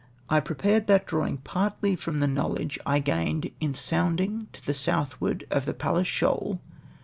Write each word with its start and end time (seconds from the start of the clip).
"I 0.31 0.39
prepared 0.39 0.87
that 0.87 1.05
drawing 1.05 1.37
partly 1.37 1.95
from 1.95 2.17
the 2.17 2.27
knowledge 2.27 2.79
I 2.87 2.97
gained 2.97 3.51
in 3.59 3.75
sounding 3.75 4.47
to 4.51 4.65
the 4.65 4.73
southward 4.73 5.45
of 5.51 5.65
the 5.67 5.75
Palles 5.75 6.07
Shoal. 6.07 6.59